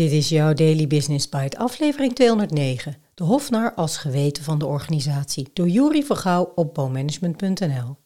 Dit 0.00 0.12
is 0.12 0.28
jouw 0.28 0.52
Daily 0.52 0.86
Business 0.86 1.28
Bite, 1.28 1.58
aflevering 1.58 2.14
209. 2.14 2.96
De 3.14 3.24
Hofnar 3.24 3.74
als 3.74 3.96
geweten 3.96 4.44
van 4.44 4.58
de 4.58 4.66
organisatie, 4.66 5.50
door 5.52 5.68
Juri 5.68 6.04
Vergouw 6.04 6.52
op 6.54 6.74
bouwmanagement.nl. 6.74 7.96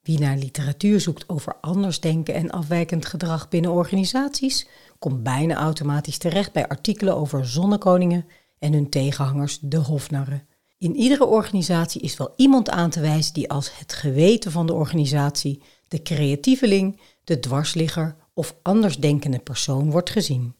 Wie 0.00 0.18
naar 0.18 0.36
literatuur 0.36 1.00
zoekt 1.00 1.28
over 1.28 1.56
anders 1.60 2.00
denken 2.00 2.34
en 2.34 2.50
afwijkend 2.50 3.06
gedrag 3.06 3.48
binnen 3.48 3.70
organisaties, 3.70 4.68
komt 4.98 5.22
bijna 5.22 5.54
automatisch 5.54 6.18
terecht 6.18 6.52
bij 6.52 6.68
artikelen 6.68 7.16
over 7.16 7.46
zonnekoningen 7.46 8.26
en 8.58 8.72
hun 8.72 8.88
tegenhangers, 8.88 9.58
de 9.60 9.78
Hofnarren. 9.78 10.46
In 10.78 10.96
iedere 10.96 11.26
organisatie 11.26 12.00
is 12.00 12.16
wel 12.16 12.32
iemand 12.36 12.70
aan 12.70 12.90
te 12.90 13.00
wijzen 13.00 13.34
die 13.34 13.50
als 13.50 13.78
het 13.78 13.92
geweten 13.92 14.52
van 14.52 14.66
de 14.66 14.74
organisatie, 14.74 15.62
de 15.88 16.02
creatieveling, 16.02 17.00
de 17.24 17.40
dwarsligger 17.40 18.16
of 18.34 18.56
andersdenkende 18.62 19.38
persoon 19.38 19.90
wordt 19.90 20.10
gezien. 20.10 20.56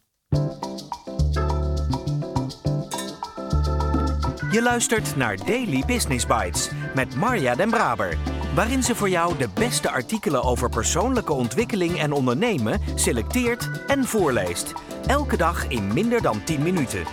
Je 4.51 4.61
luistert 4.61 5.15
naar 5.15 5.37
Daily 5.45 5.83
Business 5.87 6.25
Bites 6.25 6.69
met 6.95 7.15
Marja 7.15 7.55
Den 7.55 7.69
Braber, 7.69 8.17
waarin 8.55 8.83
ze 8.83 8.95
voor 8.95 9.09
jou 9.09 9.37
de 9.37 9.49
beste 9.53 9.89
artikelen 9.89 10.43
over 10.43 10.69
persoonlijke 10.69 11.33
ontwikkeling 11.33 11.99
en 11.99 12.11
ondernemen 12.11 12.79
selecteert 12.95 13.69
en 13.87 14.05
voorleest. 14.05 14.73
Elke 15.07 15.37
dag 15.37 15.67
in 15.67 15.93
minder 15.93 16.21
dan 16.21 16.43
10 16.43 16.61
minuten. 16.61 17.03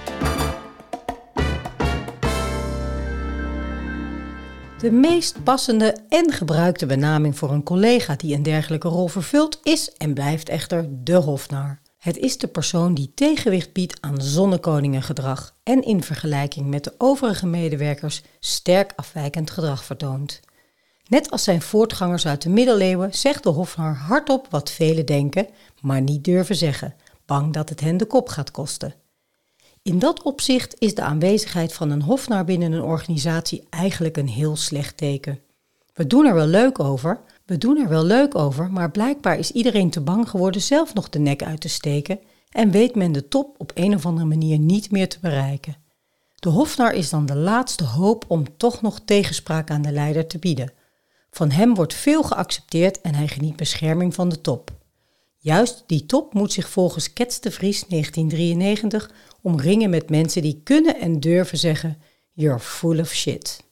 De 4.78 4.90
meest 4.90 5.44
passende 5.44 5.96
en 6.08 6.32
gebruikte 6.32 6.86
benaming 6.86 7.38
voor 7.38 7.50
een 7.50 7.62
collega 7.62 8.16
die 8.16 8.34
een 8.34 8.42
dergelijke 8.42 8.88
rol 8.88 9.08
vervult 9.08 9.60
is 9.62 9.92
en 9.92 10.14
blijft 10.14 10.48
echter 10.48 10.86
de 10.90 11.14
hofnar. 11.14 11.80
Het 12.06 12.16
is 12.16 12.38
de 12.38 12.46
persoon 12.46 12.94
die 12.94 13.12
tegenwicht 13.14 13.72
biedt 13.72 14.00
aan 14.00 14.20
zonnekoningengedrag 14.20 15.54
en 15.62 15.82
in 15.82 16.02
vergelijking 16.02 16.66
met 16.66 16.84
de 16.84 16.94
overige 16.98 17.46
medewerkers 17.46 18.22
sterk 18.40 18.92
afwijkend 18.96 19.50
gedrag 19.50 19.84
vertoont. 19.84 20.40
Net 21.06 21.30
als 21.30 21.44
zijn 21.44 21.62
voortgangers 21.62 22.26
uit 22.26 22.42
de 22.42 22.48
middeleeuwen 22.48 23.14
zegt 23.14 23.42
de 23.42 23.48
hofnar 23.48 23.94
hardop 23.94 24.46
wat 24.50 24.70
velen 24.70 25.06
denken, 25.06 25.46
maar 25.80 26.00
niet 26.00 26.24
durven 26.24 26.56
zeggen, 26.56 26.94
bang 27.24 27.52
dat 27.52 27.68
het 27.68 27.80
hen 27.80 27.96
de 27.96 28.06
kop 28.06 28.28
gaat 28.28 28.50
kosten. 28.50 28.94
In 29.82 29.98
dat 29.98 30.22
opzicht 30.22 30.74
is 30.78 30.94
de 30.94 31.02
aanwezigheid 31.02 31.72
van 31.72 31.90
een 31.90 32.02
hofnar 32.02 32.44
binnen 32.44 32.72
een 32.72 32.82
organisatie 32.82 33.66
eigenlijk 33.70 34.16
een 34.16 34.28
heel 34.28 34.56
slecht 34.56 34.96
teken. 34.96 35.40
We 35.94 36.06
doen 36.06 36.26
er 36.26 36.34
wel 36.34 36.46
leuk 36.46 36.78
over, 36.78 37.20
we 37.46 37.58
doen 37.58 37.76
er 37.76 37.88
wel 37.88 38.04
leuk 38.04 38.34
over, 38.34 38.70
maar 38.70 38.90
blijkbaar 38.90 39.38
is 39.38 39.50
iedereen 39.50 39.90
te 39.90 40.00
bang 40.00 40.28
geworden 40.28 40.62
zelf 40.62 40.94
nog 40.94 41.08
de 41.08 41.18
nek 41.18 41.42
uit 41.42 41.60
te 41.60 41.68
steken 41.68 42.18
en 42.50 42.70
weet 42.70 42.94
men 42.94 43.12
de 43.12 43.28
top 43.28 43.54
op 43.58 43.70
een 43.74 43.94
of 43.94 44.06
andere 44.06 44.26
manier 44.26 44.58
niet 44.58 44.90
meer 44.90 45.08
te 45.08 45.18
bereiken. 45.20 45.76
De 46.34 46.48
hofnar 46.48 46.94
is 46.94 47.10
dan 47.10 47.26
de 47.26 47.36
laatste 47.36 47.84
hoop 47.84 48.24
om 48.28 48.56
toch 48.56 48.82
nog 48.82 49.00
tegenspraak 49.04 49.70
aan 49.70 49.82
de 49.82 49.92
leider 49.92 50.26
te 50.26 50.38
bieden. 50.38 50.72
Van 51.30 51.50
hem 51.50 51.74
wordt 51.74 51.94
veel 51.94 52.22
geaccepteerd 52.22 53.00
en 53.00 53.14
hij 53.14 53.28
geniet 53.28 53.56
bescherming 53.56 54.14
van 54.14 54.28
de 54.28 54.40
top. 54.40 54.70
Juist 55.36 55.84
die 55.86 56.06
top 56.06 56.34
moet 56.34 56.52
zich 56.52 56.68
volgens 56.68 57.12
Kets 57.12 57.40
de 57.40 57.50
Vries 57.50 57.84
1993 57.88 59.10
omringen 59.42 59.90
met 59.90 60.10
mensen 60.10 60.42
die 60.42 60.60
kunnen 60.64 61.00
en 61.00 61.20
durven 61.20 61.58
zeggen: 61.58 61.98
You're 62.32 62.60
full 62.60 63.00
of 63.00 63.12
shit. 63.12 63.64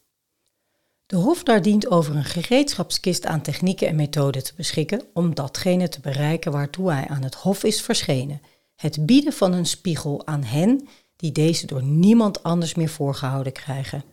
De 1.15 1.21
hofnar 1.21 1.63
dient 1.63 1.91
over 1.91 2.17
een 2.17 2.25
gereedschapskist 2.25 3.27
aan 3.27 3.43
technieken 3.43 3.89
en 3.89 3.97
methoden 3.97 4.45
te 4.45 4.53
beschikken 4.57 5.03
om 5.13 5.35
datgene 5.35 5.89
te 5.89 6.01
bereiken 6.01 6.53
waartoe 6.53 6.93
hij 6.93 7.07
aan 7.09 7.23
het 7.23 7.35
hof 7.35 7.65
is 7.65 7.83
verschenen: 7.83 8.41
het 8.77 9.07
bieden 9.07 9.33
van 9.33 9.53
een 9.53 9.67
spiegel 9.67 10.27
aan 10.27 10.43
hen 10.43 10.89
die 11.17 11.33
deze 11.33 11.67
door 11.67 11.83
niemand 11.83 12.43
anders 12.43 12.75
meer 12.75 12.89
voorgehouden 12.89 13.53
krijgen. 13.53 14.05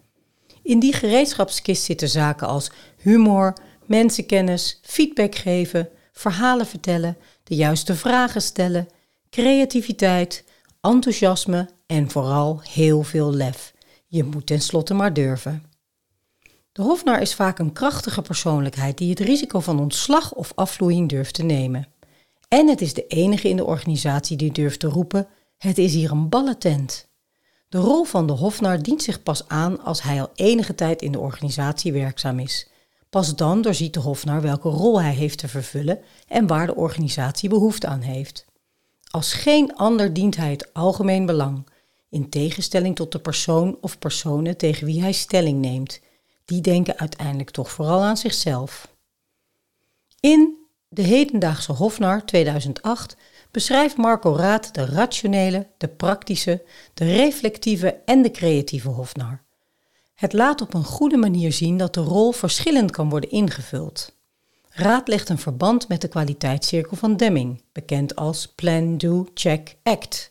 In 0.64 0.80
die 0.80 0.94
gereedschapskist 0.94 1.84
zitten 1.84 2.10
zaken 2.10 2.48
als 2.48 2.72
humor, 2.98 3.54
mensenkennis, 3.86 4.80
feedback 4.82 5.36
geven, 5.36 5.90
verhalen 6.12 6.66
vertellen, 6.66 7.18
de 7.44 7.56
juiste 7.56 7.96
vragen 7.96 8.42
stellen, 8.42 8.88
creativiteit, 9.30 10.44
enthousiasme 10.82 11.70
en 11.86 12.10
vooral 12.10 12.62
heel 12.70 13.04
veel 13.04 13.34
lef. 13.34 13.74
Je 14.08 14.24
moet 14.24 14.48
tenslotte 14.48 14.94
maar 14.94 15.14
durven. 15.14 15.71
De 16.72 16.82
hofnar 16.82 17.22
is 17.22 17.36
vaak 17.36 17.60
een 17.60 17.74
krachtige 17.74 18.22
persoonlijkheid 18.22 18.98
die 18.98 19.10
het 19.10 19.20
risico 19.20 19.60
van 19.60 19.80
ontslag 19.80 20.34
of 20.34 20.52
afvloeiing 20.56 21.10
durft 21.10 21.34
te 21.34 21.44
nemen. 21.44 21.88
En 22.48 22.68
het 22.68 22.82
is 22.82 22.94
de 22.94 23.08
enige 23.08 23.50
in 23.50 23.56
de 23.56 23.66
organisatie 23.66 24.38
die 24.38 24.52
durft 24.52 24.80
te 24.80 24.88
roepen: 24.88 25.28
het 25.58 25.78
is 25.78 25.94
hier 25.94 26.12
een 26.12 26.30
ballentent. 26.30 27.10
De 27.70 27.78
rol 27.78 28.04
van 28.04 28.28
de 28.28 28.34
hofnar 28.34 28.82
dient 28.82 29.04
zich 29.04 29.24
pas 29.24 29.48
aan 29.48 29.84
als 29.84 30.02
hij 30.02 30.22
al 30.22 30.30
enige 30.36 30.76
tijd 30.76 31.02
in 31.02 31.12
de 31.12 31.20
organisatie 31.20 31.94
werkzaam 31.94 32.40
is. 32.40 32.70
Pas 33.10 33.36
dan 33.36 33.62
doorziet 33.62 33.94
de 33.94 34.00
hofnar 34.00 34.42
welke 34.42 34.70
rol 34.70 35.02
hij 35.02 35.14
heeft 35.14 35.38
te 35.38 35.48
vervullen 35.48 36.00
en 36.28 36.48
waar 36.48 36.66
de 36.66 36.76
organisatie 36.76 37.50
behoefte 37.50 37.88
aan 37.88 38.02
heeft. 38.02 38.46
Als 39.10 39.34
geen 39.34 39.76
ander 39.76 40.14
dient 40.14 40.36
hij 40.36 40.52
het 40.52 40.74
algemeen 40.74 41.26
belang, 41.26 41.68
in 42.10 42.30
tegenstelling 42.30 42.96
tot 42.96 43.12
de 43.12 43.20
persoon 43.20 43.78
of 43.82 44.00
personen 44.00 44.58
tegen 44.58 44.86
wie 44.86 45.02
hij 45.02 45.12
stelling 45.12 45.60
neemt. 45.60 46.00
Die 46.52 46.62
denken 46.62 46.98
uiteindelijk 46.98 47.50
toch 47.50 47.72
vooral 47.72 48.02
aan 48.02 48.18
zichzelf. 48.18 48.88
In 50.20 50.58
De 50.90 51.02
Hedendaagse 51.02 51.72
Hofnar 51.72 52.26
2008 52.26 53.16
beschrijft 53.52 53.98
Marco 53.98 54.36
Raad 54.36 54.74
de 54.74 54.86
rationele, 54.86 55.68
de 55.78 55.88
praktische, 55.88 56.64
de 56.94 57.06
reflectieve 57.16 58.02
en 58.06 58.22
de 58.22 58.32
creatieve 58.32 58.90
hofnar. 58.90 59.42
Het 60.14 60.34
laat 60.34 60.62
op 60.62 60.74
een 60.74 60.84
goede 60.84 61.18
manier 61.18 61.54
zien 61.54 61.78
dat 61.78 61.94
de 61.94 62.02
rol 62.02 62.32
verschillend 62.32 62.92
kan 62.92 63.10
worden 63.10 63.32
ingevuld. 63.32 64.16
Raad 64.70 65.08
legt 65.08 65.30
een 65.30 65.38
verband 65.38 65.88
met 65.88 66.02
de 66.02 66.08
kwaliteitscirkel 66.08 66.98
van 66.98 67.18
Deming, 67.18 67.64
bekend 67.72 68.16
als 68.16 68.48
Plan, 68.48 68.98
Do, 68.98 69.28
Check, 69.34 69.76
Act. 69.84 70.31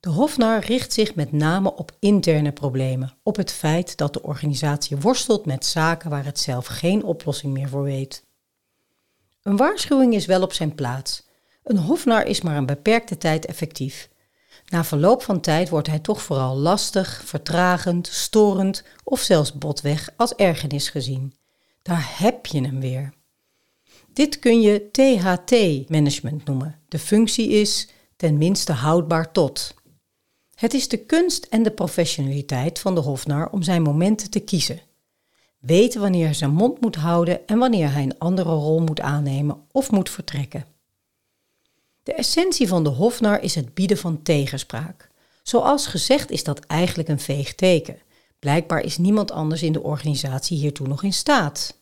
De 0.00 0.10
Hofnar 0.10 0.64
richt 0.64 0.92
zich 0.92 1.14
met 1.14 1.32
name 1.32 1.74
op 1.74 1.92
interne 1.98 2.52
problemen, 2.52 3.14
op 3.22 3.36
het 3.36 3.52
feit 3.52 3.96
dat 3.96 4.12
de 4.12 4.22
organisatie 4.22 4.96
worstelt 4.96 5.46
met 5.46 5.66
zaken 5.66 6.10
waar 6.10 6.24
het 6.24 6.38
zelf 6.38 6.66
geen 6.66 7.04
oplossing 7.04 7.52
meer 7.52 7.68
voor 7.68 7.82
weet. 7.82 8.24
Een 9.42 9.56
waarschuwing 9.56 10.14
is 10.14 10.26
wel 10.26 10.42
op 10.42 10.52
zijn 10.52 10.74
plaats. 10.74 11.28
Een 11.64 11.76
Hofnar 11.76 12.26
is 12.26 12.40
maar 12.40 12.56
een 12.56 12.66
beperkte 12.66 13.18
tijd 13.18 13.46
effectief. 13.46 14.08
Na 14.68 14.84
verloop 14.84 15.22
van 15.22 15.40
tijd 15.40 15.68
wordt 15.68 15.86
hij 15.86 15.98
toch 15.98 16.22
vooral 16.22 16.56
lastig, 16.56 17.22
vertragend, 17.24 18.06
storend 18.06 18.84
of 19.04 19.20
zelfs 19.20 19.52
botweg 19.52 20.10
als 20.16 20.34
ergernis 20.34 20.88
gezien. 20.88 21.34
Daar 21.82 22.14
heb 22.18 22.46
je 22.46 22.60
hem 22.60 22.80
weer. 22.80 23.12
Dit 24.12 24.38
kun 24.38 24.60
je 24.60 24.90
THT-management 24.90 26.44
noemen. 26.44 26.78
De 26.88 26.98
functie 26.98 27.48
is 27.48 27.88
tenminste 28.16 28.72
houdbaar 28.72 29.32
tot. 29.32 29.74
Het 30.60 30.74
is 30.74 30.88
de 30.88 30.96
kunst 30.96 31.44
en 31.44 31.62
de 31.62 31.70
professionaliteit 31.70 32.78
van 32.78 32.94
de 32.94 33.00
hofnar 33.00 33.50
om 33.50 33.62
zijn 33.62 33.82
momenten 33.82 34.30
te 34.30 34.40
kiezen. 34.40 34.80
Weten 35.58 36.00
wanneer 36.00 36.24
hij 36.24 36.34
zijn 36.34 36.50
mond 36.50 36.80
moet 36.80 36.96
houden 36.96 37.46
en 37.46 37.58
wanneer 37.58 37.92
hij 37.92 38.02
een 38.02 38.18
andere 38.18 38.50
rol 38.50 38.80
moet 38.80 39.00
aannemen 39.00 39.62
of 39.72 39.90
moet 39.90 40.10
vertrekken. 40.10 40.64
De 42.02 42.12
essentie 42.12 42.68
van 42.68 42.84
de 42.84 42.88
hofnar 42.88 43.42
is 43.42 43.54
het 43.54 43.74
bieden 43.74 43.96
van 43.96 44.22
tegenspraak. 44.22 45.10
Zoals 45.42 45.86
gezegd 45.86 46.30
is 46.30 46.44
dat 46.44 46.60
eigenlijk 46.60 47.08
een 47.08 47.20
veeg 47.20 47.54
teken. 47.54 47.98
Blijkbaar 48.38 48.80
is 48.80 48.98
niemand 48.98 49.30
anders 49.30 49.62
in 49.62 49.72
de 49.72 49.82
organisatie 49.82 50.58
hiertoe 50.58 50.86
nog 50.86 51.02
in 51.02 51.12
staat. 51.12 51.80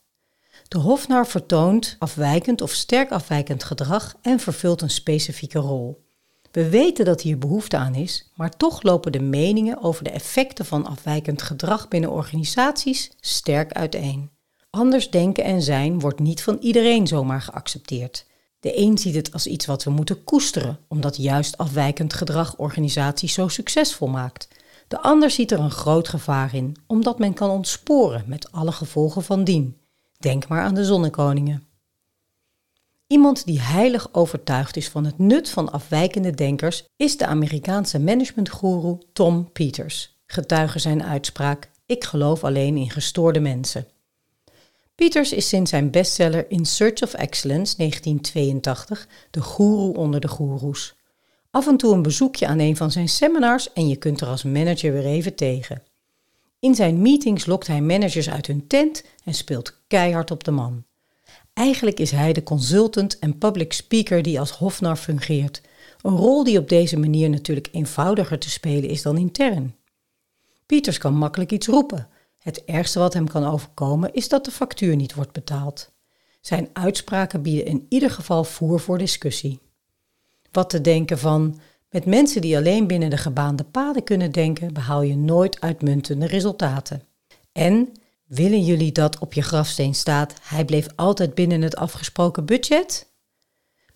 De 0.69 0.79
hofnar 0.79 1.27
vertoont 1.27 1.97
afwijkend 1.99 2.61
of 2.61 2.73
sterk 2.73 3.11
afwijkend 3.11 3.65
gedrag 3.65 4.17
en 4.23 4.41
vervult 4.41 4.83
een 4.83 4.91
specifieke 4.91 5.59
rol. 5.59 6.07
We 6.51 6.69
weten 6.69 7.05
dat 7.05 7.21
hier 7.21 7.39
behoefte 7.39 7.77
aan 7.77 7.95
is, 7.95 8.31
maar 8.35 8.57
toch 8.57 8.83
lopen 8.83 9.13
de 9.13 9.21
meningen 9.21 9.83
over 9.83 10.05
de 10.05 10.11
effecten 10.11 10.65
van 10.65 10.87
afwijkend 10.87 11.43
gedrag 11.43 11.89
binnen 11.89 12.11
organisaties 12.11 13.11
sterk 13.21 13.73
uiteen. 13.73 14.31
Anders 14.71 15.11
denken 15.11 15.45
en 15.45 15.63
zijn 15.63 16.01
wordt 16.01 16.21
niet 16.21 16.43
van 16.43 16.57
iedereen 16.61 17.07
zomaar 17.07 17.41
geaccepteerd. 17.41 18.27
De 18.61 18.79
een 18.79 18.99
ziet 18.99 19.15
het 19.15 19.33
als 19.33 19.47
iets 19.47 19.67
wat 19.67 19.85
we 19.85 19.91
moeten 19.91 20.25
koesteren, 20.25 20.79
omdat 20.89 21.17
juist 21.17 21.59
afwijkend 21.59 22.13
gedrag 22.13 22.57
organisaties 22.57 23.35
zo 23.35 23.49
succesvol 23.49 24.09
maakt. 24.09 24.49
De 24.89 25.01
ander 25.01 25.31
ziet 25.31 25.51
er 25.51 25.59
een 25.59 25.71
groot 25.71 26.09
gevaar 26.09 26.55
in, 26.55 26.77
omdat 26.87 27.19
men 27.19 27.35
kan 27.35 27.51
ontsporen 27.51 28.25
met 28.27 28.53
alle 28.53 28.73
gevolgen 28.73 29.23
van 29.23 29.45
dien. 29.45 29.77
Denk 30.19 30.49
maar 30.49 30.63
aan 30.63 30.75
de 30.75 30.85
zonnekoningen. 30.85 31.68
Iemand 33.09 33.47
die 33.47 33.61
heilig 33.61 34.15
overtuigd 34.15 34.77
is 34.77 34.89
van 34.89 35.05
het 35.05 35.19
nut 35.19 35.51
van 35.51 35.73
afwijkende 35.73 36.31
denkers 36.31 36.85
is 36.97 37.17
de 37.17 37.27
Amerikaanse 37.27 37.99
managementgoeroe 37.99 38.99
Tom 39.13 39.53
Peters. 39.53 40.17
Getuige 40.27 40.79
zijn 40.79 41.03
uitspraak: 41.03 41.71
Ik 41.87 42.05
geloof 42.05 42.45
alleen 42.45 42.77
in 42.77 42.91
gestoorde 42.91 43.41
mensen. 43.41 43.87
Peters 44.95 45.33
is 45.33 45.49
sinds 45.49 45.71
zijn 45.71 45.91
bestseller 45.91 46.51
In 46.51 46.67
Search 46.67 47.03
of 47.03 47.15
Excellence 47.15 47.77
1982 47.77 49.09
de 49.31 49.41
goeroe 49.41 49.97
onder 49.97 50.21
de 50.21 50.29
goeroes. 50.29 50.95
Af 51.51 51.67
en 51.67 51.77
toe 51.77 51.95
een 51.95 52.03
bezoekje 52.03 52.47
aan 52.47 52.59
een 52.59 52.77
van 52.77 52.91
zijn 52.91 53.09
seminars 53.09 53.73
en 53.73 53.89
je 53.89 53.97
kunt 53.97 54.21
er 54.21 54.29
als 54.29 54.43
manager 54.43 54.93
weer 54.93 55.07
even 55.07 55.35
tegen. 55.35 55.83
In 56.61 56.75
zijn 56.75 57.03
meetings 57.03 57.47
lokt 57.47 57.67
hij 57.67 57.81
managers 57.81 58.31
uit 58.31 58.47
hun 58.47 58.67
tent 58.67 59.05
en 59.25 59.35
speelt 59.35 59.81
keihard 59.87 60.31
op 60.31 60.45
de 60.45 60.51
man. 60.51 60.85
Eigenlijk 61.59 62.01
is 62.01 62.11
hij 62.11 62.33
de 62.33 62.43
consultant 62.43 63.19
en 63.19 63.39
public 63.39 63.73
speaker 63.73 64.23
die 64.23 64.41
als 64.41 64.51
Hofnar 64.51 64.97
fungeert. 64.97 65.61
Een 66.03 66.17
rol 66.17 66.45
die 66.45 66.59
op 66.59 66.69
deze 66.69 66.99
manier 66.99 67.31
natuurlijk 67.31 67.69
eenvoudiger 67.73 68.39
te 68.39 68.51
spelen 68.51 68.89
is 68.89 69.03
dan 69.03 69.19
intern. 69.19 69.75
Pieters 70.67 70.99
kan 70.99 71.15
makkelijk 71.15 71.53
iets 71.53 71.67
roepen. 71.67 72.09
Het 72.39 72.65
ergste 72.65 72.99
wat 72.99 73.15
hem 73.15 73.29
kan 73.29 73.45
overkomen 73.45 74.13
is 74.13 74.29
dat 74.29 74.45
de 74.45 74.51
factuur 74.51 74.97
niet 74.97 75.15
wordt 75.15 75.33
betaald. 75.33 75.93
Zijn 76.41 76.69
uitspraken 76.73 77.43
bieden 77.43 77.67
in 77.67 77.87
ieder 77.89 78.11
geval 78.11 78.45
voer 78.45 78.81
voor 78.81 78.99
discussie. 78.99 79.59
Wat 80.51 80.71
te 80.71 80.81
denken 80.81 81.19
van 81.19 81.61
met 81.91 82.05
mensen 82.05 82.41
die 82.41 82.57
alleen 82.57 82.87
binnen 82.87 83.11
de 83.11 83.17
gebaande 83.17 83.65
paden 83.65 84.05
kunnen 84.05 84.33
denken, 84.33 84.73
behaal 84.73 85.03
je 85.03 85.17
nooit 85.17 85.61
uitmuntende 85.61 86.27
resultaten. 86.27 87.03
En 87.53 87.93
willen 88.29 88.65
jullie 88.65 88.93
dat 88.93 89.19
op 89.19 89.33
je 89.33 89.43
grafsteen 89.43 89.95
staat, 89.95 90.35
hij 90.43 90.65
bleef 90.65 90.87
altijd 90.97 91.35
binnen 91.35 91.63
het 91.63 91.77
afgesproken 91.77 92.45
budget? 92.45 93.07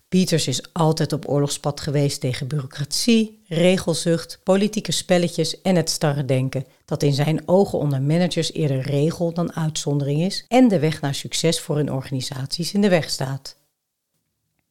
Pieters 0.07 0.47
is 0.47 0.73
altijd 0.73 1.13
op 1.13 1.29
oorlogspad 1.29 1.81
geweest 1.81 2.19
tegen 2.19 2.47
bureaucratie, 2.47 3.43
regelzucht, 3.47 4.39
politieke 4.43 4.91
spelletjes 4.91 5.61
en 5.61 5.75
het 5.75 5.89
starre 5.89 6.25
denken, 6.25 6.65
dat 6.85 7.03
in 7.03 7.13
zijn 7.13 7.47
ogen 7.47 7.79
onder 7.79 8.01
managers 8.01 8.53
eerder 8.53 8.81
regel 8.81 9.33
dan 9.33 9.55
uitzondering 9.55 10.21
is 10.21 10.45
en 10.47 10.67
de 10.67 10.79
weg 10.79 11.01
naar 11.01 11.15
succes 11.15 11.59
voor 11.59 11.75
hun 11.75 11.91
organisaties 11.91 12.73
in 12.73 12.81
de 12.81 12.89
weg 12.89 13.09
staat. 13.09 13.57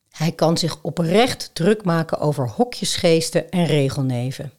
Hij 0.08 0.32
kan 0.32 0.58
zich 0.58 0.78
oprecht 0.82 1.50
druk 1.52 1.84
maken 1.84 2.18
over 2.18 2.48
hokjesgeesten 2.48 3.50
en 3.50 3.66
regelneven. 3.66 4.52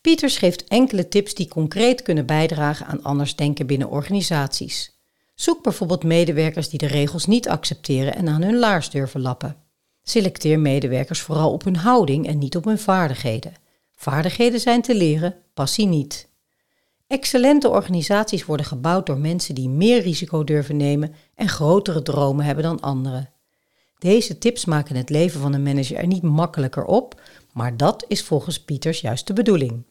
Pieters 0.00 0.36
geeft 0.36 0.64
enkele 0.64 1.08
tips 1.08 1.34
die 1.34 1.48
concreet 1.48 2.02
kunnen 2.02 2.26
bijdragen 2.26 2.86
aan 2.86 3.02
anders 3.02 3.36
denken 3.36 3.66
binnen 3.66 3.90
organisaties. 3.90 4.98
Zoek 5.34 5.62
bijvoorbeeld 5.62 6.04
medewerkers 6.04 6.68
die 6.68 6.78
de 6.78 6.86
regels 6.86 7.26
niet 7.26 7.48
accepteren 7.48 8.14
en 8.14 8.28
aan 8.28 8.42
hun 8.42 8.58
laars 8.58 8.90
durven 8.90 9.20
lappen. 9.20 9.56
Selecteer 10.02 10.58
medewerkers 10.58 11.20
vooral 11.20 11.52
op 11.52 11.64
hun 11.64 11.76
houding 11.76 12.26
en 12.26 12.38
niet 12.38 12.56
op 12.56 12.64
hun 12.64 12.78
vaardigheden. 12.78 13.52
Vaardigheden 13.92 14.60
zijn 14.60 14.82
te 14.82 14.94
leren, 14.94 15.36
passie 15.54 15.86
niet. 15.86 16.28
Excellente 17.06 17.68
organisaties 17.68 18.44
worden 18.44 18.66
gebouwd 18.66 19.06
door 19.06 19.18
mensen 19.18 19.54
die 19.54 19.68
meer 19.68 20.02
risico 20.02 20.44
durven 20.44 20.76
nemen 20.76 21.14
en 21.34 21.48
grotere 21.48 22.02
dromen 22.02 22.44
hebben 22.44 22.64
dan 22.64 22.80
anderen. 22.80 23.30
Deze 23.98 24.38
tips 24.38 24.64
maken 24.64 24.96
het 24.96 25.10
leven 25.10 25.40
van 25.40 25.52
een 25.52 25.62
manager 25.62 25.96
er 25.96 26.06
niet 26.06 26.22
makkelijker 26.22 26.84
op, 26.84 27.20
maar 27.52 27.76
dat 27.76 28.04
is 28.08 28.22
volgens 28.22 28.64
Pieters 28.64 29.00
juist 29.00 29.26
de 29.26 29.32
bedoeling. 29.32 29.84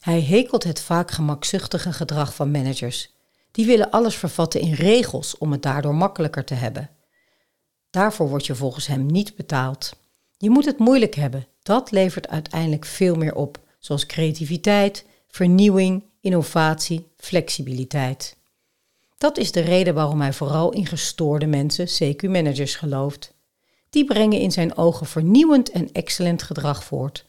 Hij 0.00 0.22
hekelt 0.22 0.64
het 0.64 0.80
vaak 0.80 1.10
gemakzuchtige 1.10 1.92
gedrag 1.92 2.34
van 2.34 2.50
managers. 2.50 3.14
Die 3.50 3.66
willen 3.66 3.90
alles 3.90 4.14
vervatten 4.14 4.60
in 4.60 4.72
regels 4.72 5.38
om 5.38 5.52
het 5.52 5.62
daardoor 5.62 5.94
makkelijker 5.94 6.44
te 6.44 6.54
hebben. 6.54 6.90
Daarvoor 7.90 8.28
word 8.28 8.46
je 8.46 8.54
volgens 8.54 8.86
hem 8.86 9.06
niet 9.06 9.36
betaald. 9.36 9.96
Je 10.36 10.50
moet 10.50 10.64
het 10.64 10.78
moeilijk 10.78 11.14
hebben. 11.14 11.46
Dat 11.62 11.90
levert 11.90 12.28
uiteindelijk 12.28 12.84
veel 12.84 13.14
meer 13.14 13.34
op, 13.34 13.58
zoals 13.78 14.06
creativiteit, 14.06 15.04
vernieuwing, 15.28 16.04
innovatie, 16.20 17.06
flexibiliteit. 17.16 18.36
Dat 19.18 19.38
is 19.38 19.52
de 19.52 19.60
reden 19.60 19.94
waarom 19.94 20.20
hij 20.20 20.32
vooral 20.32 20.72
in 20.72 20.86
gestoorde 20.86 21.46
mensen, 21.46 21.86
CQ-managers, 21.86 22.74
gelooft. 22.74 23.32
Die 23.90 24.04
brengen 24.04 24.40
in 24.40 24.52
zijn 24.52 24.76
ogen 24.76 25.06
vernieuwend 25.06 25.70
en 25.70 25.92
excellent 25.92 26.42
gedrag 26.42 26.84
voort. 26.84 27.24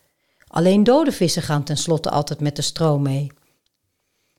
Alleen 0.51 0.83
dode 0.83 1.11
vissen 1.11 1.41
gaan 1.41 1.63
tenslotte 1.63 2.09
altijd 2.09 2.39
met 2.39 2.55
de 2.55 2.61
stroom 2.61 3.01
mee. 3.01 3.31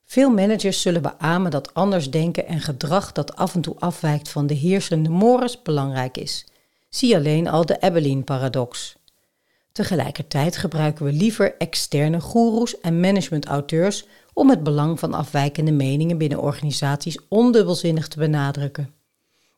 Veel 0.04 0.30
managers 0.30 0.80
zullen 0.80 1.02
beamen 1.02 1.50
dat 1.50 1.74
anders 1.74 2.10
denken 2.10 2.46
en 2.46 2.60
gedrag 2.60 3.12
dat 3.12 3.36
af 3.36 3.54
en 3.54 3.60
toe 3.60 3.74
afwijkt 3.78 4.28
van 4.28 4.46
de 4.46 4.54
heersende 4.54 5.08
mores 5.08 5.62
belangrijk 5.62 6.16
is. 6.16 6.46
Zie 6.88 7.16
alleen 7.16 7.48
al 7.48 7.66
de 7.66 7.80
Abilene-paradox. 7.80 8.96
Tegelijkertijd 9.72 10.56
gebruiken 10.56 11.04
we 11.04 11.12
liever 11.12 11.56
externe 11.56 12.20
goeroes 12.20 12.80
en 12.80 13.00
managementauteurs 13.00 14.06
om 14.32 14.50
het 14.50 14.62
belang 14.62 14.98
van 14.98 15.14
afwijkende 15.14 15.72
meningen 15.72 16.18
binnen 16.18 16.40
organisaties 16.40 17.18
ondubbelzinnig 17.28 18.08
te 18.08 18.18
benadrukken. 18.18 18.94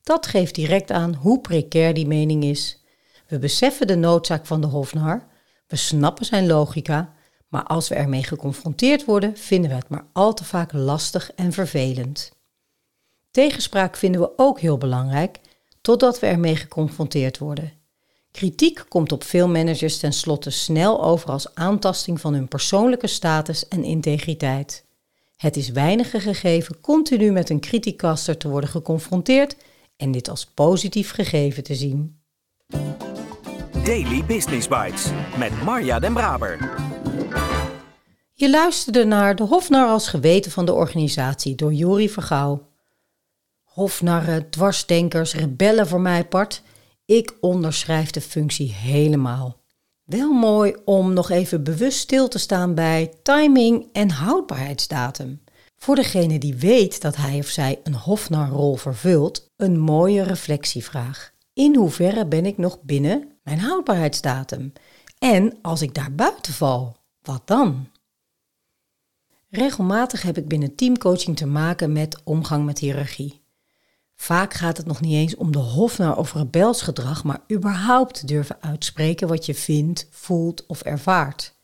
Dat 0.03 0.27
geeft 0.27 0.55
direct 0.55 0.91
aan 0.91 1.15
hoe 1.15 1.41
precair 1.41 1.95
die 1.95 2.07
mening 2.07 2.45
is. 2.45 2.85
We 3.29 3.39
beseffen 3.39 3.87
de 3.87 3.97
noodzaak 3.97 4.47
van 4.47 4.61
de 4.61 4.67
hofnar, 4.67 5.33
we 5.75 5.81
snappen 5.81 6.25
zijn 6.25 6.47
logica, 6.47 7.13
maar 7.49 7.63
als 7.63 7.89
we 7.89 7.95
ermee 7.95 8.23
geconfronteerd 8.23 9.05
worden, 9.05 9.37
vinden 9.37 9.71
we 9.71 9.77
het 9.77 9.89
maar 9.89 10.07
al 10.13 10.35
te 10.35 10.45
vaak 10.45 10.73
lastig 10.73 11.33
en 11.33 11.53
vervelend. 11.53 12.33
Tegenspraak 13.31 13.97
vinden 13.97 14.21
we 14.21 14.33
ook 14.37 14.61
heel 14.61 14.79
belangrijk, 14.79 15.41
totdat 15.81 16.21
we 16.21 16.27
ermee 16.27 16.57
geconfronteerd 16.57 17.39
worden. 17.39 17.73
Kritiek 18.31 18.85
komt 18.89 19.13
op 19.13 19.25
veel 19.25 19.49
managers 19.49 19.99
tenslotte 19.99 20.51
snel 20.51 21.05
over 21.05 21.31
als 21.31 21.55
aantasting 21.55 22.21
van 22.21 22.35
hun 22.35 22.49
persoonlijke 22.49 23.07
status 23.07 23.69
en 23.69 23.85
integriteit. 23.85 24.85
Het 25.37 25.57
is 25.57 25.69
weinige 25.69 26.21
gegeven 26.21 26.81
continu 26.81 27.33
met 27.33 27.51
een 27.51 27.61
criticaster 27.61 28.37
te 28.37 28.49
worden 28.49 28.71
geconfronteerd 28.71 29.57
en 29.97 30.11
dit 30.11 30.29
als 30.29 30.47
positief 30.47 31.11
gegeven 31.11 31.63
te 31.63 31.75
zien. 31.75 32.23
Daily 33.85 34.25
Business 34.25 34.69
Bites 34.69 35.11
met 35.39 35.63
Marja 35.63 35.99
Den 35.99 36.13
Braber. 36.13 36.75
Je 38.33 38.51
luisterde 38.51 39.05
naar 39.05 39.37
De 39.37 39.43
Hofnar 39.43 39.89
als 39.89 40.09
geweten 40.09 40.51
van 40.51 40.67
de 40.67 40.73
organisatie 40.73 41.55
door 41.55 41.73
Jori 41.73 42.09
Vergouw. 42.09 42.69
Hofnarren, 43.63 44.51
dwarsdenkers, 44.51 45.35
rebellen 45.35 45.87
voor 45.87 46.01
mij 46.01 46.25
part– 46.25 46.63
ik 47.05 47.37
onderschrijf 47.41 48.11
de 48.11 48.21
functie 48.21 48.73
helemaal. 48.73 49.61
Wel 50.05 50.33
mooi 50.33 50.77
om 50.85 51.13
nog 51.13 51.31
even 51.31 51.65
bewust 51.65 51.99
stil 51.99 52.29
te 52.29 52.39
staan 52.39 52.75
bij 52.75 53.13
timing 53.23 53.89
en 53.93 54.11
houdbaarheidsdatum. 54.11 55.43
Voor 55.77 55.95
degene 55.95 56.39
die 56.39 56.55
weet 56.55 57.01
dat 57.01 57.17
hij 57.17 57.39
of 57.39 57.47
zij 57.47 57.81
een 57.83 57.95
Hofnar-rol 57.95 58.77
vervult, 58.77 59.53
een 59.57 59.79
mooie 59.79 60.23
reflectievraag. 60.23 61.33
In 61.53 61.77
hoeverre 61.77 62.27
ben 62.27 62.47
ik 62.47 62.59
nog 62.59 62.83
binnen 62.83 63.34
mijn 63.45 63.59
houdbaarheidsdatum? 63.59 64.73
En 65.19 65.59
als 65.63 65.83
ik 65.83 65.95
daar 65.95 66.15
buiten 66.15 66.53
val, 66.53 66.97
wat 67.23 67.43
dan? 67.45 67.89
Regelmatig 69.49 70.23
heb 70.23 70.39
ik 70.39 70.49
binnen 70.49 70.75
teamcoaching 70.75 71.37
te 71.37 71.47
maken 71.47 71.93
met 71.93 72.21
omgang 72.25 72.65
met 72.65 72.79
hiërarchie. 72.79 73.43
Vaak 74.17 74.55
gaat 74.55 74.77
het 74.77 74.87
nog 74.87 75.01
niet 75.01 75.13
eens 75.13 75.37
om 75.37 75.53
de 75.53 75.59
hofnar 75.59 76.17
of 76.17 76.33
rebelsgedrag, 76.33 77.25
maar 77.25 77.41
überhaupt 77.53 78.29
durven 78.29 78.57
uitspreken 78.61 79.29
wat 79.29 79.47
je 79.47 79.55
vindt, 79.55 80.07
voelt 80.11 80.67
of 80.67 80.83
ervaart. 80.83 81.55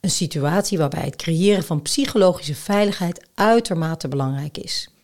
Een 0.00 0.10
situatie 0.10 0.78
waarbij 0.78 1.04
het 1.04 1.16
creëren 1.16 1.64
van 1.64 1.82
psychologische 1.82 2.54
veiligheid 2.54 3.28
uitermate 3.34 4.08
belangrijk 4.08 4.58
is. 4.58 4.94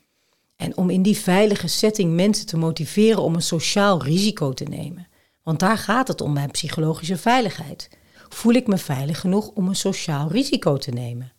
En 0.56 0.76
om 0.76 0.90
in 0.90 1.02
die 1.02 1.16
veilige 1.16 1.68
setting 1.68 2.14
mensen 2.14 2.46
te 2.46 2.56
motiveren 2.56 3.22
om 3.22 3.34
een 3.34 3.42
sociaal 3.42 4.02
risico 4.02 4.52
te 4.52 4.64
nemen. 4.64 5.08
Want 5.46 5.60
daar 5.60 5.78
gaat 5.78 6.08
het 6.08 6.20
om 6.20 6.32
mijn 6.32 6.50
psychologische 6.50 7.16
veiligheid. 7.16 7.88
Voel 8.28 8.52
ik 8.52 8.66
me 8.66 8.78
veilig 8.78 9.20
genoeg 9.20 9.48
om 9.48 9.68
een 9.68 9.76
sociaal 9.76 10.28
risico 10.28 10.76
te 10.76 10.90
nemen? 10.90 11.32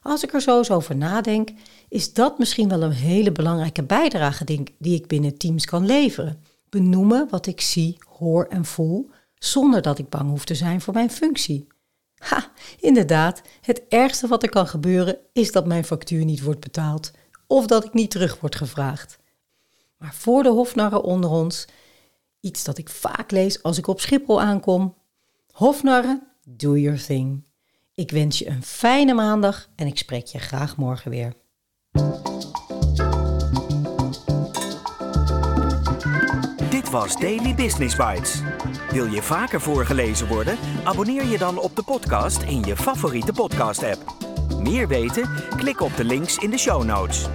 Als 0.00 0.22
ik 0.22 0.32
er 0.32 0.40
zo 0.40 0.58
eens 0.58 0.70
over 0.70 0.96
nadenk, 0.96 1.50
is 1.88 2.12
dat 2.12 2.38
misschien 2.38 2.68
wel 2.68 2.82
een 2.82 2.92
hele 2.92 3.32
belangrijke 3.32 3.82
bijdrage 3.82 4.44
die 4.78 4.94
ik 4.94 5.06
binnen 5.06 5.38
teams 5.38 5.64
kan 5.64 5.86
leveren. 5.86 6.42
Benoemen 6.68 7.26
wat 7.30 7.46
ik 7.46 7.60
zie, 7.60 7.96
hoor 8.18 8.44
en 8.44 8.64
voel, 8.64 9.10
zonder 9.34 9.82
dat 9.82 9.98
ik 9.98 10.08
bang 10.08 10.30
hoef 10.30 10.44
te 10.44 10.54
zijn 10.54 10.80
voor 10.80 10.94
mijn 10.94 11.10
functie. 11.10 11.66
Ha, 12.14 12.52
inderdaad, 12.80 13.42
het 13.60 13.82
ergste 13.88 14.26
wat 14.26 14.42
er 14.42 14.48
kan 14.50 14.66
gebeuren 14.66 15.16
is 15.32 15.52
dat 15.52 15.66
mijn 15.66 15.84
factuur 15.84 16.24
niet 16.24 16.42
wordt 16.42 16.60
betaald 16.60 17.10
of 17.46 17.66
dat 17.66 17.84
ik 17.84 17.92
niet 17.92 18.10
terug 18.10 18.40
word 18.40 18.54
gevraagd. 18.54 19.18
Maar 19.98 20.14
voor 20.14 20.42
de 20.42 20.48
hofnarren 20.48 21.02
onder 21.02 21.30
ons, 21.30 21.66
iets 22.44 22.64
dat 22.64 22.78
ik 22.78 22.88
vaak 22.88 23.30
lees 23.30 23.62
als 23.62 23.78
ik 23.78 23.86
op 23.86 24.00
Schiphol 24.00 24.40
aankom: 24.40 24.94
Hofnarren, 25.50 26.22
do 26.44 26.76
your 26.76 27.04
thing. 27.04 27.44
Ik 27.94 28.10
wens 28.10 28.38
je 28.38 28.48
een 28.48 28.62
fijne 28.62 29.14
maandag 29.14 29.68
en 29.76 29.86
ik 29.86 29.98
spreek 29.98 30.26
je 30.26 30.38
graag 30.38 30.76
morgen 30.76 31.10
weer. 31.10 31.32
Dit 36.70 36.90
was 36.90 37.16
Daily 37.16 37.54
Business 37.54 37.96
Bites. 37.96 38.42
Wil 38.90 39.06
je 39.06 39.22
vaker 39.22 39.60
voorgelezen 39.60 40.28
worden? 40.28 40.58
Abonneer 40.84 41.24
je 41.24 41.38
dan 41.38 41.58
op 41.58 41.76
de 41.76 41.82
podcast 41.82 42.42
in 42.42 42.62
je 42.62 42.76
favoriete 42.76 43.32
podcast-app. 43.32 44.14
Meer 44.60 44.88
weten? 44.88 45.28
Klik 45.56 45.80
op 45.80 45.96
de 45.96 46.04
links 46.04 46.38
in 46.38 46.50
de 46.50 46.58
show 46.58 46.84
notes. 46.84 47.26